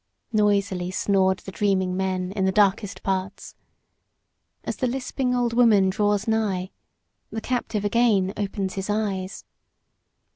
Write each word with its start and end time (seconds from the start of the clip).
Noisily 0.33 0.89
snored 0.89 1.37
the 1.45 1.51
dreaming 1.51 1.95
men 1.95 2.31
in 2.31 2.45
the 2.45 2.51
darkest 2.51 3.03
parts. 3.03 3.53
As 4.63 4.77
the 4.77 4.87
lisping 4.87 5.35
old 5.35 5.53
woman 5.53 5.91
draws 5.91 6.27
nigh, 6.27 6.71
the 7.29 7.39
captive 7.39 7.85
again 7.85 8.33
opens 8.35 8.73
his 8.73 8.89
eyes. 8.89 9.45